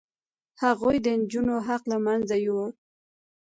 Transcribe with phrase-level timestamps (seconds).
[0.63, 2.69] هغوی د نجونو حق له منځه یووړ.